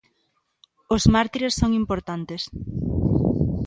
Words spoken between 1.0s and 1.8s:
mártires son